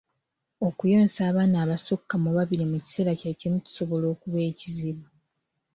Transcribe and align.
Okuyonsa 0.67 1.19
abaana 1.29 1.57
abasukka 1.63 2.15
mu 2.23 2.29
babiri 2.37 2.63
mu 2.71 2.77
kiseera 2.83 3.11
kye 3.19 3.31
kimu 3.39 3.57
kisobola 3.65 4.05
okuba 4.13 4.39
ekizibu. 4.49 5.05